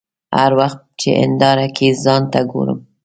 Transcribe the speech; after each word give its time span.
هر 0.37 0.51
وخت 0.59 0.79
چې 1.01 1.09
هنداره 1.21 1.65
کې 1.75 1.87
ځان 2.03 2.23
ته 2.33 2.39
ګورم. 2.51 2.79